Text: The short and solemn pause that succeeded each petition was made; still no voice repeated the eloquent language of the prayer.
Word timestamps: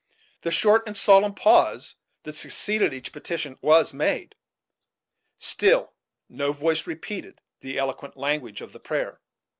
The 0.41 0.49
short 0.49 0.87
and 0.87 0.97
solemn 0.97 1.35
pause 1.35 1.95
that 2.23 2.33
succeeded 2.35 2.91
each 2.91 3.11
petition 3.11 3.59
was 3.61 3.93
made; 3.93 4.33
still 5.37 5.93
no 6.27 6.51
voice 6.53 6.87
repeated 6.87 7.39
the 7.59 7.77
eloquent 7.77 8.17
language 8.17 8.61
of 8.61 8.73
the 8.73 8.79
prayer. 8.79 9.21